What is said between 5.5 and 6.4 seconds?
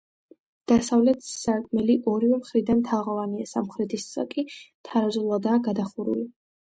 გადახურული.